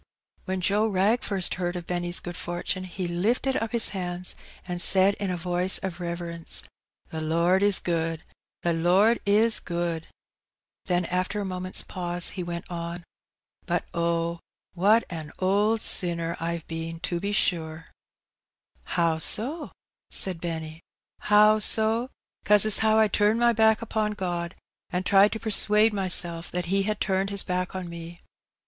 When 0.45 0.61
Joe 0.61 0.87
Wrag 0.87 1.21
first 1.21 1.53
heard 1.61 1.75
of 1.75 1.85
Benny's 1.85 2.19
good 2.19 2.35
fortune 2.35 2.85
he 2.85 3.07
lifted 3.07 3.55
up 3.57 3.71
his 3.71 3.91
hands^ 3.91 4.33
and 4.67 4.81
said 4.81 5.13
in 5.19 5.29
a 5.29 5.37
voice 5.37 5.77
of 5.77 5.99
reverence 5.99 6.63
—"The 7.11 7.21
Lord 7.21 7.61
is 7.61 7.77
good! 7.77 8.23
the 8.63 8.73
Lord 8.73 9.19
is 9.27 9.59
good!" 9.59 10.07
Then 10.87 11.05
after 11.05 11.39
a 11.39 11.45
moment's 11.45 11.83
pause 11.83 12.29
he 12.31 12.41
went 12.41 12.65
on^" 12.67 13.03
But 13.67 13.85
oh! 13.93 14.39
what 14.73 15.03
an 15.07 15.31
old 15.37 15.81
sinner 15.81 16.35
I've 16.39 16.63
a 16.67 16.91
been^ 16.91 16.99
to 17.03 17.19
be 17.19 17.31
sure!" 17.31 17.89
How 18.97 19.19
so?" 19.19 19.71
said 20.09 20.41
Benny. 20.41 20.81
How 21.19 21.59
so? 21.59 22.09
'cause 22.43 22.65
as 22.65 22.79
how 22.79 22.97
I 22.97 23.07
turned 23.07 23.39
my 23.39 23.53
back 23.53 23.83
upon 23.83 24.15
God^ 24.15 24.53
an' 24.89 25.03
tried 25.03 25.31
to 25.33 25.39
persuade 25.39 25.93
mysel' 25.93 26.41
that 26.53 26.65
He 26.73 26.81
had 26.89 26.99
turned 26.99 27.29
His 27.29 27.43
back 27.43 27.75
on 27.75 27.87
me. 27.87 28.19